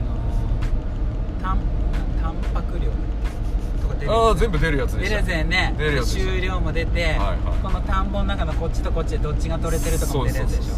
[1.38, 1.58] ー、タン
[2.22, 2.90] タンパク量
[4.04, 5.74] 出るああ全部出るやつで出るしたやつだよね。
[5.78, 7.38] 出るやつ終了も出て、はいはい。
[7.62, 10.74] この田んぼの中のこっちとこっちでどっちが取れてるとかも出るやつでしょ。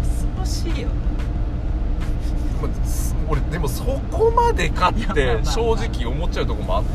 [0.00, 0.88] 恐ろしいよ。
[3.28, 6.90] 俺でもそこまでかってあ正直思っちゃうとこもあって。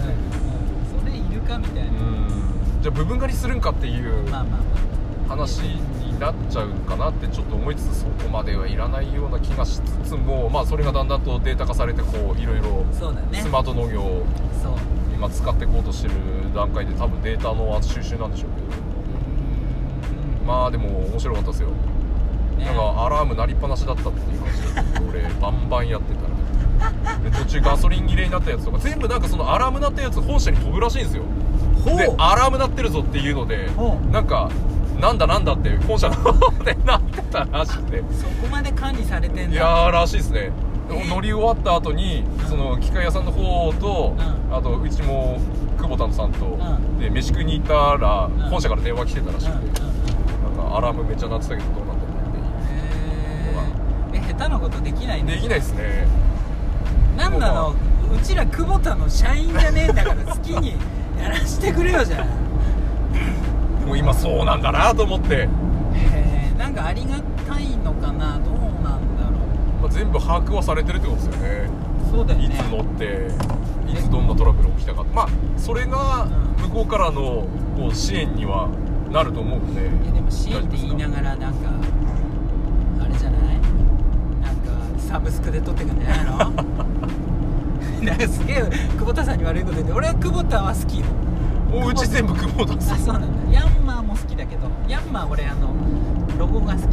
[0.99, 2.27] それいるかみたいな、うん。
[2.81, 4.25] じゃあ部分狩りするんかっていう
[5.29, 14.25] 話になっちゃうかなってちょっと思いつつそこまではいらないような気がしつつもまあそれがだんだんとデータ化されてこういろいろスマート農業を
[14.61, 14.73] そう
[15.23, 16.13] 今使っていこうとしてる
[16.53, 20.45] 段階で多分データの収集なんでしょうけうんど。
[20.45, 21.69] まあでも面白かったですよ。
[22.57, 22.65] ね。
[22.65, 27.19] なんかアラーム鳴りっぱなしだったっていう話で俺バンバンやってたら。
[27.19, 31.23] で途中ガソリン切れになったやつとか全部なんかそのアラーム鳴ったやつ本社に飛ぶらしいんですよ。
[31.85, 33.69] でアラーム鳴ってるぞっていうので
[34.11, 34.51] なんか
[34.99, 38.03] なんだなんだって本社の方でなってたらしくて。
[38.11, 39.53] そこまで管理されてんだ。
[39.53, 40.51] いやーらしいですね。
[40.51, 44.55] え乗り終わった後にその機械屋さんの方と、うん。
[44.55, 45.39] あとうちも
[45.77, 46.99] 久保田さんと、ん。
[46.99, 48.31] で飯食いに行ったら、ん。
[48.49, 49.59] 本社から電話来てたらしうん。
[49.69, 49.87] くて、な
[50.65, 52.15] んかアラームめっちゃ鳴ってたけどどうなってんの
[54.09, 56.07] ってえ下手なことできないねできないですね。
[57.17, 60.75] なんなのもうちら久保田の社員じゃねえんだから好きに
[61.19, 63.79] やらしてくれよじゃん。
[63.79, 65.49] で も今そうなんだなと思って、へ
[66.59, 68.39] えんかありがたいのかな。
[68.39, 68.72] どう
[69.93, 71.69] 全部把握はされてるってことですよね。
[72.07, 72.45] うそうだよね。
[72.45, 73.27] いつ乗って
[73.91, 75.27] いつどんなトラブル起きたかまあ
[75.57, 76.43] それがうん。
[76.63, 77.45] 向こうからの
[77.77, 78.69] こう支援には
[79.11, 79.81] なると思うんで。
[79.81, 81.69] いやでも支援って言いながらなんか
[83.03, 83.57] あれじゃない？
[84.41, 86.37] なんかサブスクで撮ってくんじゃないの？
[88.03, 88.63] なんかすげえ
[88.97, 91.05] 久保田さんに悪いこと言って俺は久保田は好きよ。
[91.69, 92.97] もううち全部久保田さん。
[92.97, 93.53] あそうなんだ。
[93.53, 95.73] ヤンマーも好きだけどヤンマー俺あの
[96.39, 96.83] ロゴが好き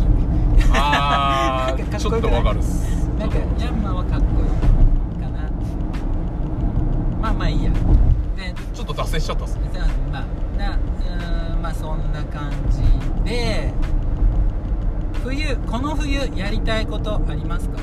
[0.73, 2.61] あなんかかーちょっとわかる
[3.19, 5.51] なんかヤンマーはかっこいいかな
[7.21, 7.71] まあまあいいや。
[7.71, 7.79] で
[8.75, 9.63] ちょっと脱線しちゃったっすね。
[10.11, 10.25] まあ
[10.59, 12.83] なうーんまあそんな感じ
[13.31, 13.73] で
[15.23, 17.79] 冬この冬やりたいことありますか？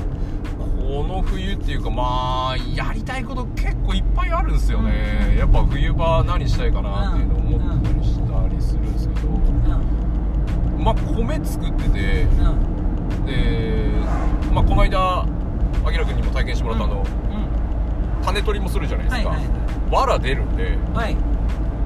[0.58, 10.82] この冬っていうかまあやりたいこと結構いっぱいあるんですよね、やっぱ冬場何したいかなっていうのを思ったりしたりするんですけど、うん。
[10.82, 12.67] まあ米作っててうん
[13.28, 13.90] で
[14.52, 15.26] まあこの間あ
[15.92, 17.04] きらくんにも体験してもらったあの、う
[18.24, 19.48] 種取りもするじゃないですか、んはいはい。
[19.90, 20.74] 藁出るんではい。
[20.94, 21.16] はい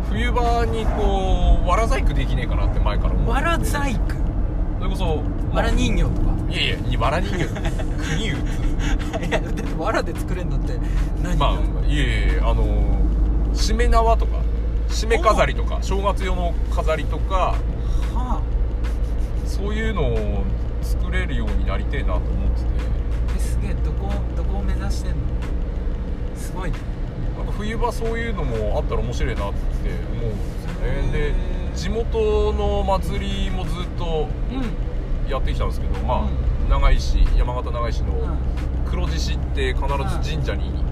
[0.08, 3.30] 冬場にこう藁細工できねえかなって前から思ってて。
[3.32, 4.00] わら細工？
[4.78, 5.22] それこそ
[5.54, 6.32] わら人形とか？
[6.50, 7.44] いやいや藁人形。
[8.16, 8.72] 国打つ。
[9.26, 10.74] いやだってわらで作れるのって
[11.22, 12.04] 何まあいえい
[12.36, 12.64] えあの
[13.54, 14.38] しめ縄とか
[14.88, 17.54] しめ飾りとか正月用の飾りとか
[18.14, 18.42] は
[19.46, 20.44] そういうのを
[20.82, 22.66] 作れるようになりてえなと思ってて。
[22.66, 25.16] あえすげえどこどこを目指してんの？
[26.36, 26.78] すごいね。
[27.36, 29.58] なんか冬場そういうのもあったら面白いなって
[30.12, 31.34] 思うんですよねで
[31.74, 35.30] 地元の祭りもずっとうん。
[35.30, 36.68] やってきたんですけどまあ、うん。
[36.68, 38.38] 長井市山形長井市のうん。
[38.90, 40.82] 黒獅子って必ず神社にうん。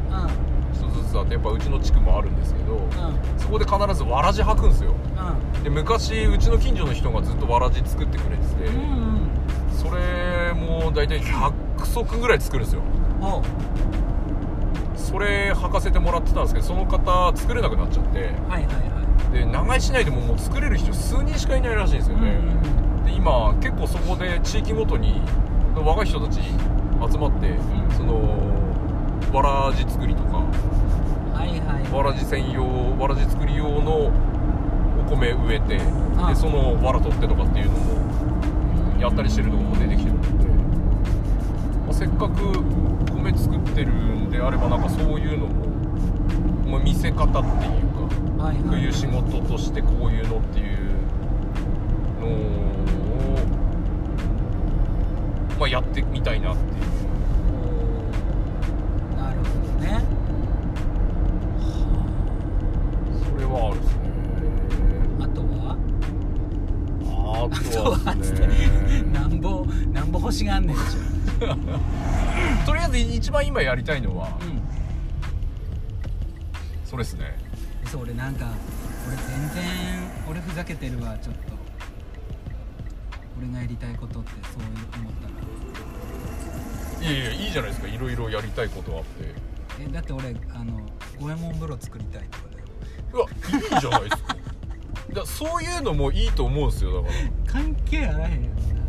[0.72, 2.90] 一つずつあってやっぱうちの地区もあるんですけどうん。
[3.38, 4.94] そこで必ずわらじ履くんですよ。
[5.56, 5.62] うん。
[5.62, 9.19] で昔うちの近所の人がずっとわらじ作ってくれてて、うんうん
[9.80, 11.52] それも大体100
[11.86, 12.82] 足ぐらい作るんですよ。
[14.94, 18.18] それ履かせてもらってたんですけどその方作れなくなっちゃって。
[18.18, 19.00] はいはいは
[19.32, 22.40] で長井市内でももう作れる人数人しかいないらしいんですよいね、
[23.04, 25.22] で今結構そこで地域ごとに
[25.74, 27.58] 若い人たち集まって、ん。
[27.96, 28.20] その
[29.32, 30.38] わらじ作りとか。
[31.32, 32.64] はいはいわらじ専用
[32.98, 34.12] わらじ作り用のお
[35.08, 35.80] 米植えて
[36.18, 38.09] あでそのわら取ってとかっていうのも
[39.00, 40.14] やったりしてるとこも出てきてる。
[40.14, 40.28] ので、
[41.86, 42.62] まあ、せっかく
[43.12, 45.66] 米作ってるんであればなんかそういうのも、
[46.70, 47.42] まあ見せ方っていう
[48.38, 48.80] かはいはい。
[48.80, 50.78] 冬仕事としてこういうのっていう
[52.20, 52.30] のを、
[55.58, 56.99] まあ、やってみたいなっていう
[70.30, 70.96] なんぼ星があんねんでし
[72.66, 74.62] とりあえず一番今やりたいのはょうん
[76.84, 77.38] それですね。
[77.86, 78.52] そう俺なんか
[79.06, 79.64] 俺全然
[80.28, 81.52] 俺ふざけてるわちょっと。
[83.38, 84.68] 俺がやりたいことってそういう
[85.00, 85.28] 思った
[87.00, 87.08] ら。
[87.08, 87.88] いやいやいいじゃないですか。
[87.88, 89.34] いろいろやりたいことあって。
[89.80, 90.80] えだって俺あの
[91.20, 92.64] 五右衛門風呂作りたいとかだよ。
[93.12, 94.36] うわいいじゃないですか。
[95.12, 97.14] だそういうのもいいと思うんですよだか
[97.46, 97.52] ら。
[97.52, 98.79] 関係あらへんやんな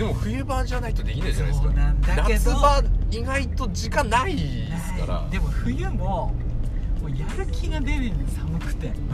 [0.00, 1.68] でも冬場じゃないとできないじゃないですか。
[1.68, 2.28] そうなんだけど。
[2.28, 5.28] 夏場意外と時間ないですから。
[5.30, 6.32] でも冬もも
[7.04, 8.92] うやる気が出ねえねん寒くて。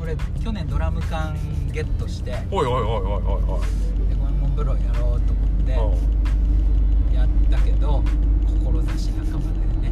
[0.00, 1.36] 俺俺去年ドラム缶
[1.72, 2.30] ゲットして。
[2.30, 3.22] でおいおいおいおいおいおい。
[3.48, 3.60] 五
[3.98, 5.72] 右衛門風呂やろうと思って。
[7.16, 8.04] やったけど
[8.46, 9.42] 志半ばだよ
[9.82, 9.90] ね。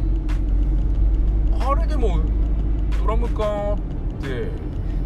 [1.51, 2.19] うんあれでも
[3.01, 3.77] ドラム缶あっ
[4.21, 4.47] て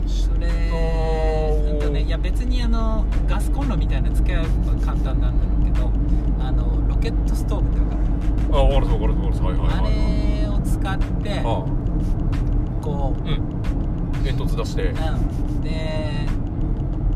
[0.10, 4.50] それうんとねいや別にあのガスコンロみたいなの付け合えば
[4.86, 5.92] 簡単なんだろうけど
[6.44, 8.02] あのロケットストーブってわかる？
[8.52, 9.94] あ分かる分かる分かるはいはいあはい。
[10.42, 11.44] れを使ってあ
[12.82, 13.60] こううん。
[14.24, 14.84] 煙突出して。
[14.90, 15.70] うん、で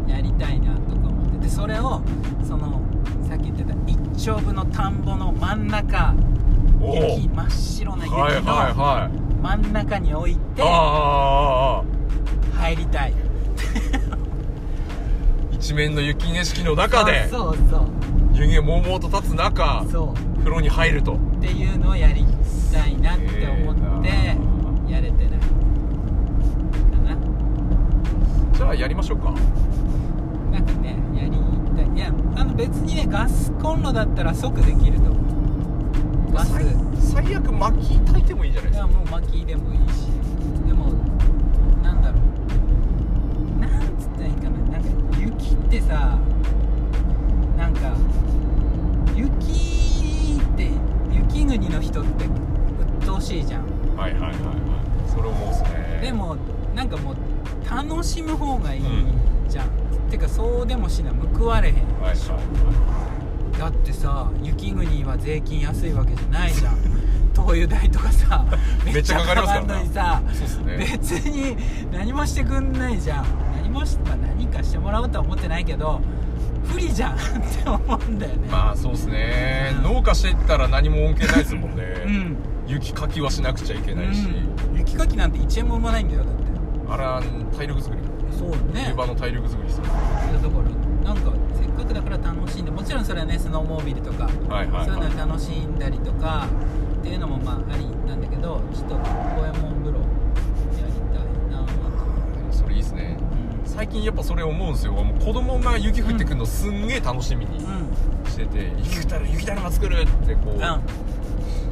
[0.07, 1.37] やりたいなとか思って。
[1.39, 2.01] てそれを
[2.47, 2.81] その
[3.27, 6.13] さっき言ってた一丁分の田んぼの真ん中
[6.81, 9.17] 雪真っ白な雪のはい。
[9.41, 11.83] 真ん中に置いてああああああ
[12.63, 13.13] 入りたい。
[15.51, 17.81] 一面の雪景色の中でそうそう。
[18.33, 20.37] 湯気もうもうと立つ中そう。
[20.39, 21.13] 風呂に入ると。
[21.13, 22.25] っていうのをやり
[22.71, 24.37] たいなって思ってえ
[24.89, 25.29] えやれてない。
[25.29, 25.35] か
[27.05, 27.17] な。
[28.53, 29.33] じゃあやりましょうか。
[30.51, 31.31] なんかねやり
[31.75, 31.97] たい。
[31.97, 35.19] いやあの別にねガスコンロだったら即できると思
[36.29, 36.33] う。
[36.33, 36.53] ガス。
[36.53, 36.65] 最
[37.25, 38.87] 最悪薪炊いてもいいじゃないですか。
[38.87, 40.07] いやもう薪でもいいし
[40.65, 40.85] でも
[41.83, 42.17] なんだろ
[43.57, 44.89] うなんつったらいいかななんか
[45.43, 46.17] 雪ってさ
[47.57, 47.95] なんか
[49.15, 50.69] 雪って
[51.11, 52.25] 雪国の人って
[52.99, 53.63] 鬱陶しいじゃん。
[53.95, 55.09] はいはいはいはい。
[55.09, 55.99] それ思うっすね。
[56.01, 56.37] でも
[56.73, 57.15] なんかもう
[57.69, 58.83] 楽しむ方がいい
[59.49, 59.69] じゃん、
[60.09, 61.75] てかそうでもしな報われへん。
[61.75, 66.77] はいはいはだってさ雪国は税金安いわけじゃないじゃん。
[67.45, 68.45] お湯代とかさ
[68.85, 70.77] めっちゃかかりますからめっちゃかかんのにさね。
[70.77, 71.57] 別に
[71.91, 73.25] 何もしてくんないじゃん
[73.73, 75.99] 何もし、まあ、何かしてもらおうとは思ってないけど
[76.63, 78.47] 不利じゃん って思うんだよね。
[78.49, 79.95] まあそうですね、うん。
[79.95, 82.37] 農家していったら何も恩恵ないですもんね、うん。
[82.67, 84.29] 雪かきはしなくちゃいけないし、
[84.71, 84.77] うん。
[84.77, 86.43] 雪かきなんて1円も生まないんだよだって。
[86.89, 87.21] あら
[87.57, 88.01] 体力作り。
[88.31, 88.83] そうね。
[88.85, 89.83] 冬場の体力作りですよ。
[89.83, 89.97] だか
[91.03, 96.47] らなんかせっかくだから楽しんでもちろんそれはねスノーモービルとか、はいはいそういうはいの楽しんだりとか
[96.99, 99.01] っていうのもまあありなんだけどちょっと五
[99.43, 101.73] 右衛門風呂やりたいなと、
[102.37, 103.17] でもそれいいですね
[103.75, 104.93] 最近やっぱそれ思うんですよ。
[104.93, 107.65] もう子供が雪降ってくるのすんげえ楽しみにうん。
[107.65, 107.83] うん
[108.29, 110.59] してて「雪降ったら雪だるま作る!」ってこう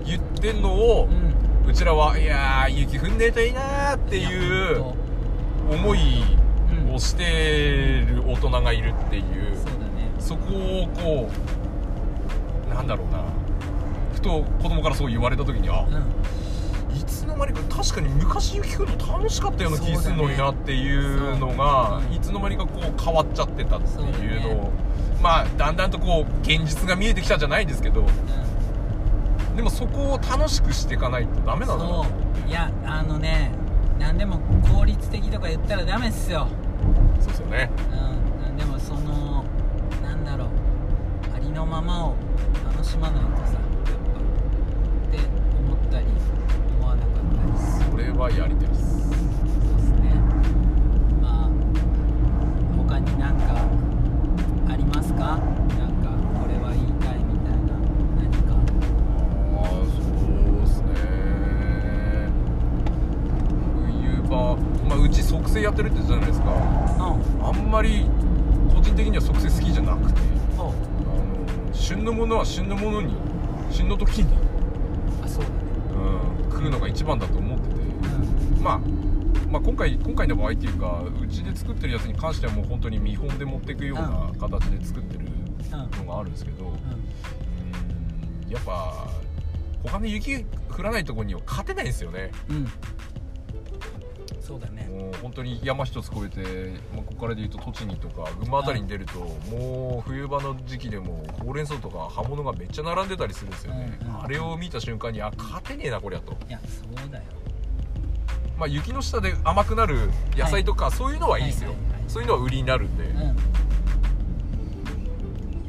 [0.06, 1.08] 言ってんのを
[1.66, 1.70] うん。
[1.70, 4.94] うちらは「いやー雪降んねえといいな」っていやう
[5.72, 6.00] 思い
[6.88, 6.94] うん。
[6.96, 7.24] をして
[8.08, 9.24] る大人がいるっていう。
[10.20, 11.30] そこをこ
[12.70, 13.24] うなんだろうな。
[14.14, 15.94] ふと子供からそう言われた時にあうん。
[15.94, 15.98] い
[17.12, 24.72] つの間にか確かに昔雪降るの楽しかったような気するのになっていうのがいつの間にかこう変わっちゃってたっていうのをね。
[25.22, 28.06] まあだんだんとこう現実が見えてきたじゃないですけど
[29.56, 31.90] でもそこを楽しくしていかないとダメなんだな。
[32.04, 32.06] そ
[32.46, 32.50] う。
[32.50, 33.52] いやあのね
[34.00, 34.40] 何でも
[34.74, 36.48] 効率的とか言ったらダメっすよ。
[37.20, 37.70] そうですよね。
[38.48, 38.58] うん。
[38.58, 39.44] でもその
[40.02, 40.48] なんだろう。
[41.36, 42.16] ありのままを
[42.66, 43.62] 楽しまないとさやっ
[44.14, 45.18] ぱって
[45.60, 46.06] 思ったり
[46.80, 49.02] 思わなかったりそれはやりです。
[49.02, 50.14] そうですね。
[51.20, 51.50] まあ
[52.78, 53.66] 他になんか
[54.72, 55.20] ありますか？
[55.20, 57.74] なんかこれは言いたいみたいな
[58.22, 58.54] 何か。
[59.58, 60.94] ああそうですね。
[63.90, 64.56] 冬場、
[64.88, 66.52] まあ、うち測成やってるって言ったじゃないですか。
[66.52, 66.54] う
[67.18, 67.44] ん。
[67.44, 68.06] あんまり
[68.72, 70.22] 個人的には測成好きじゃなくて
[70.56, 70.76] そうあの
[71.74, 73.16] 旬のものは旬のものに
[73.72, 74.32] 旬の時に、
[75.24, 75.56] あそうだね。
[76.46, 77.51] うん、食うのが一番だと思う。
[77.51, 77.51] ん
[78.62, 78.80] まあ、
[79.50, 86.74] まあ今回今回の場合っていうかうちで作ってるやつに関してはもう本当に見本で持っていくような形で作ってるうんのがあるんですけど、うん。
[86.74, 86.76] う
[88.48, 88.50] ん。
[88.50, 89.10] やっぱ
[89.84, 92.32] 他の雪降らないところには勝てないんですよね。
[92.50, 92.68] うん。
[94.40, 94.88] そうだね。
[94.92, 99.20] もう本当に山一つ越えて、まあ、ここからでいうと栃木とか群馬あたりに出ると、
[99.50, 104.24] もう冬場の時期でもほうれん草とか葉物がめっちゃ並んでたりするんですよね、うんうん。
[104.24, 107.24] あれを見た瞬間にあ勝てねえなこりゃと、いやそうだよ
[108.62, 112.04] まあ、雪の下で甘くなる野菜とか、そういうのはいいですよ、はいはいはい。
[112.08, 113.18] そういうのは売りになるんで、うん。
[113.18, 113.34] いや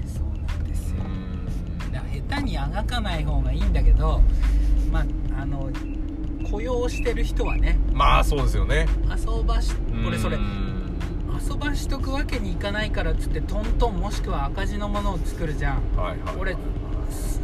[0.06, 0.96] そうなんですよ。
[0.98, 1.90] うん。
[1.90, 4.20] だから下手にあがかない方がいいんだけど
[4.90, 5.06] まあ
[5.40, 5.70] あの
[6.50, 7.78] 雇用してる人はね。
[7.94, 8.86] まあそうですよね。
[9.08, 9.74] 遊ばし
[10.04, 10.36] これそれ。
[10.36, 10.98] うん。
[11.40, 15.96] 遊ばしとくわけにいかないからっつってトントンもしくは赤字のものを作るじゃん。
[15.96, 16.36] はいはい。
[16.38, 16.56] 俺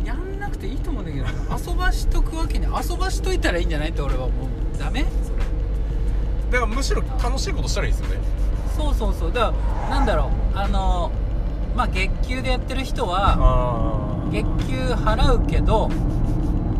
[0.05, 1.27] やんなくていいと思うんだけど
[1.71, 5.05] 遊ばしとくわけに遊ばしといたらいいんじゃないって俺は思うダメ？
[5.23, 8.17] それだからむしろ楽しいことしたらいいですよね。
[8.77, 9.33] そうそうそう。
[9.33, 9.55] だか
[9.91, 10.59] らなんだろう。
[10.59, 11.11] あの
[11.77, 15.89] まあ月給でやってる人はあ月給払うけど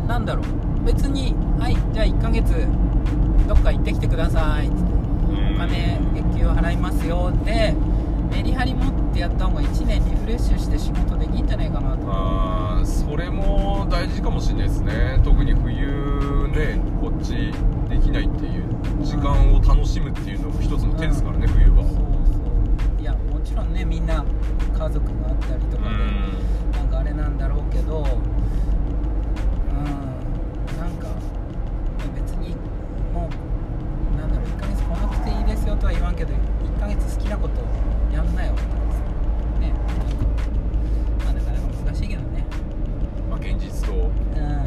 [0.07, 0.85] なんだろう。
[0.85, 2.67] 別にはいじゃあ1ヶ月
[3.47, 4.67] どっか行ってきてください。
[4.67, 4.83] っつって
[5.55, 7.75] お金月給払いますよで
[8.31, 12.03] メリハリ持ってやった方が1年リフレッシュして仕事できんじゃないかなと。
[12.07, 15.19] あーそれも大事かもしれないですね。
[15.23, 17.51] 特に冬ねこっち
[17.89, 18.63] できないっていう
[19.03, 23.01] 時間を楽しむっていうのも一つの手ですからね、冬場そうそう。
[23.01, 24.23] いやもちろんねみんな
[24.77, 25.95] 家族があったりとかで、
[26.77, 28.05] なんかあれなんだろうけどうん。
[30.79, 31.07] なんか
[32.15, 32.55] 別に
[33.13, 33.29] も
[34.13, 37.55] うなんだろう1ヶ月来なくていいですよとは言わんけど1ヶ月好きなこと
[38.13, 38.99] やんなよとかさ
[39.59, 39.71] ね。
[39.71, 39.83] なんか
[41.25, 42.45] まあなかなか難しいけどね。
[43.29, 44.01] まあ、現実と、うん。
[44.01, 44.07] ま
[44.39, 44.65] あ、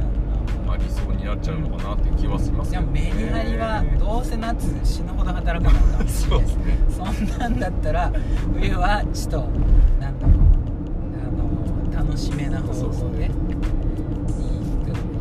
[0.83, 2.93] 理想になっちゃうのかなっていう気はしますけどね。
[2.93, 8.13] メリハリはどうせ夏死ぬほど働かないからそうですねそんなんだったら
[8.55, 9.41] 冬はちょっと
[10.01, 10.37] なんだろう
[11.23, 13.31] あの楽しめな方法でいい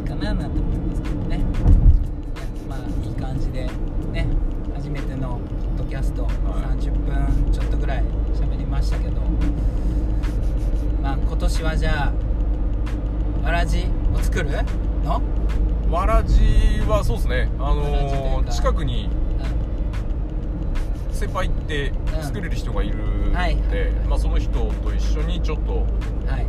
[0.07, 1.43] かななんて思いますけどね。
[2.67, 3.69] まあいい感じで
[4.11, 4.27] ね
[4.75, 5.39] 初めての
[5.77, 6.33] ポッドキャストはい。
[6.77, 9.21] 30分ちょっとぐらい喋りましたけど。
[11.01, 12.13] まあ今年はじゃ
[13.43, 13.83] あわらじを
[14.22, 14.49] 作る？
[15.03, 15.22] の？
[15.89, 17.49] わらじはそうですね。
[17.59, 19.09] あのー近くに
[21.11, 26.45] う先輩って作れる人がいるので、まあ、その人と一緒にちょっと、んはい。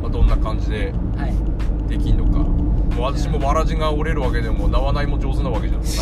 [0.00, 1.88] まあ、どんな感じではい。
[1.88, 2.38] できんのか。
[2.38, 5.98] もう私もわらじが折れるわけでも縄ないも上手なわけじゃないので、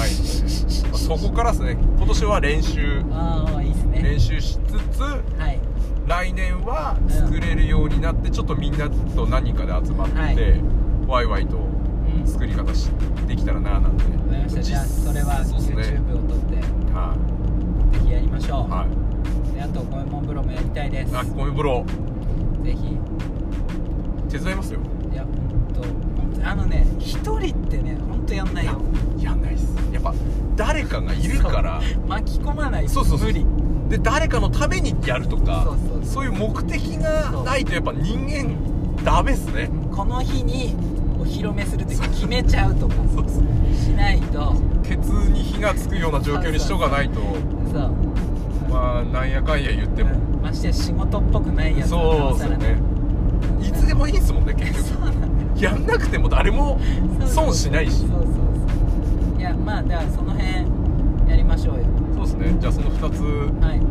[0.91, 1.77] まあそこからですね。
[1.97, 3.03] 今年は練習。
[3.11, 4.03] ああいいですね。
[4.03, 5.17] 練習しつつは
[5.49, 5.59] い。
[6.07, 10.37] 来年は作れるようになってちょっとみんなと何人かで集まって、はい
[11.07, 12.27] ワイワイとうん。
[12.27, 12.91] 作作り方し
[13.27, 14.05] できたらななんて。
[14.05, 14.63] わかりました。
[14.63, 15.77] じゃあそれはそうっすね。
[15.77, 16.57] YouTube を撮って
[16.93, 17.17] は
[17.93, 18.87] ぜひやりましょう、いは
[19.53, 19.55] い。
[19.55, 21.17] であと五右衛門風呂もやりたいです。
[21.17, 21.85] あ米風呂。
[22.63, 22.99] ぜひ。
[24.29, 24.81] 手伝いますよ。
[25.13, 25.33] いや本
[25.73, 28.81] 当本当あのね一人ってね本当やんないよ。
[29.19, 29.75] やんないっす。
[29.93, 30.15] やっぱ
[30.57, 31.81] 誰かがいるから。
[32.07, 33.47] 巻き込まないとそうそうそう無理
[33.89, 36.25] で誰かのためにやるとかそうそうそう。
[36.25, 38.55] いう目的がないとやっぱ人間
[39.03, 39.71] ダメっすね。
[39.95, 40.75] この日に
[41.25, 42.99] お披露目するって決めちゃうとかし
[43.97, 44.55] ないと。
[44.83, 47.20] ケツに火がつくような状況にしとかないと。
[47.72, 47.93] そう。
[48.70, 50.11] まあなんやかんや言っても。
[50.11, 52.77] うんましてや仕事っぽくないやつそうですよね。
[53.62, 53.72] い。
[53.72, 55.05] つでもいいんすもんね結局。
[55.64, 56.79] やんなくても誰も
[57.25, 58.01] 損しないし。
[58.01, 59.41] そうそうそう。
[59.41, 61.85] いやまあだからその辺やりましょうよ。
[62.14, 62.57] そうですね。
[62.61, 63.22] じゃあその2つ。
[63.64, 63.81] はい。
[63.81, 63.87] と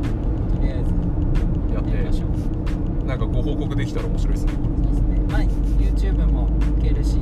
[0.61, 0.93] りあえず。
[1.73, 3.07] ややりましょってう。
[3.07, 4.53] なんかご報告できたら面白いですね
[5.33, 6.47] まあ YouTube も
[6.79, 7.17] いけるし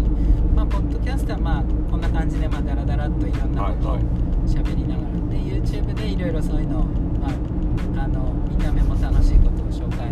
[0.54, 4.14] まあポッドキャストはまあこんな感じでまあダラダラっといろんなことをはいはい。
[4.48, 5.12] 喋りながら。
[5.32, 10.12] で YouTube でいろいろそういうのをまああの見た目も楽しいことを紹介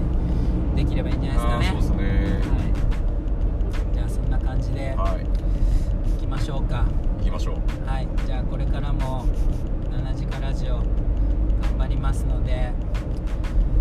[0.77, 2.03] できればいいんじゃないですかね。
[2.03, 2.39] ね。
[2.39, 2.55] は
[3.91, 3.93] い。
[3.93, 6.09] じゃあそんな感じではい。
[6.09, 6.85] いきましょうか。
[7.17, 7.55] 行きましょう。
[7.85, 8.07] はい。
[8.25, 9.25] じゃあこれからも
[9.91, 10.85] 7時かラジオ頑
[11.77, 12.71] 張りますので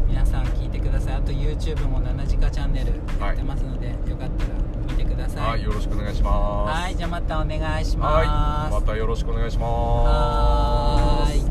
[0.08, 1.14] 皆さん聞いてください。
[1.14, 4.50] あと YouTube も7時かチャンネルやってますので、よかったら
[4.88, 5.48] 見てください。
[5.48, 6.80] はいよろしくお願いします。
[6.82, 8.14] はいじゃあまたお願いします。
[8.14, 8.26] はい
[8.72, 9.68] またよろしくお願いします。
[9.68, 11.47] はーい